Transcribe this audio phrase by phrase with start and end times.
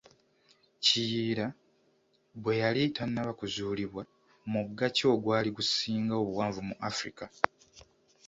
[0.83, 1.47] "Kiyira
[2.41, 4.01] bwe yali tannaba kuzuulibwa,
[4.51, 7.25] mugga ki ogwali gusinga obuwanvu mu Afrika?"